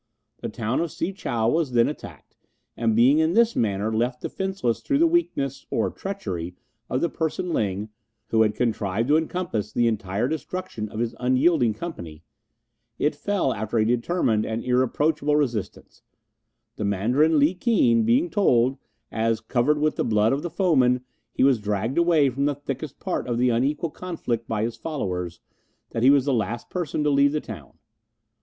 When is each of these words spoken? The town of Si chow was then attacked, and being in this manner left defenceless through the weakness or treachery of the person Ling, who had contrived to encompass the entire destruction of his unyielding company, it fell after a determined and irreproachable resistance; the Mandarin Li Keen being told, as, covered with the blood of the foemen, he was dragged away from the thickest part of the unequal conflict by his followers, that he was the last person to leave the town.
The 0.39 0.49
town 0.49 0.79
of 0.81 0.91
Si 0.91 1.13
chow 1.13 1.47
was 1.47 1.73
then 1.73 1.87
attacked, 1.87 2.35
and 2.75 2.95
being 2.95 3.19
in 3.19 3.33
this 3.33 3.55
manner 3.55 3.93
left 3.93 4.21
defenceless 4.23 4.81
through 4.81 4.97
the 4.97 5.05
weakness 5.05 5.67
or 5.69 5.91
treachery 5.91 6.55
of 6.89 7.01
the 7.01 7.07
person 7.07 7.53
Ling, 7.53 7.89
who 8.29 8.41
had 8.41 8.55
contrived 8.55 9.09
to 9.09 9.17
encompass 9.17 9.71
the 9.71 9.87
entire 9.87 10.27
destruction 10.27 10.89
of 10.89 10.97
his 10.99 11.13
unyielding 11.19 11.75
company, 11.75 12.23
it 12.97 13.13
fell 13.13 13.53
after 13.53 13.77
a 13.77 13.85
determined 13.85 14.43
and 14.43 14.63
irreproachable 14.63 15.35
resistance; 15.35 16.01
the 16.77 16.83
Mandarin 16.83 17.37
Li 17.37 17.53
Keen 17.53 18.01
being 18.03 18.27
told, 18.31 18.79
as, 19.11 19.39
covered 19.39 19.77
with 19.77 19.97
the 19.97 20.03
blood 20.03 20.33
of 20.33 20.41
the 20.41 20.49
foemen, 20.49 21.01
he 21.31 21.43
was 21.43 21.59
dragged 21.59 21.99
away 21.99 22.27
from 22.31 22.45
the 22.45 22.55
thickest 22.55 22.99
part 22.99 23.27
of 23.27 23.37
the 23.37 23.49
unequal 23.49 23.91
conflict 23.91 24.47
by 24.47 24.63
his 24.63 24.75
followers, 24.75 25.41
that 25.91 26.01
he 26.01 26.09
was 26.09 26.25
the 26.25 26.33
last 26.33 26.71
person 26.71 27.03
to 27.03 27.11
leave 27.11 27.33
the 27.33 27.39
town. 27.39 27.77